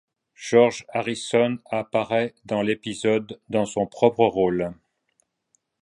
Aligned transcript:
George 0.33 0.83
Harrison 0.95 1.59
apparaît 1.69 2.33
dans 2.45 2.63
l'épisode 2.63 3.39
dans 3.49 3.65
son 3.65 3.85
propre 3.85 4.25
rôle. 4.25 4.73